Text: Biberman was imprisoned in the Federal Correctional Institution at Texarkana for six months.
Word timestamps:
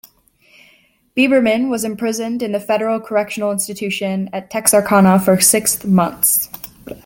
Biberman 1.15 1.69
was 1.69 1.83
imprisoned 1.83 2.41
in 2.41 2.53
the 2.53 2.59
Federal 2.59 2.99
Correctional 2.99 3.51
Institution 3.51 4.31
at 4.33 4.49
Texarkana 4.49 5.19
for 5.19 5.39
six 5.39 5.83
months. 5.85 6.49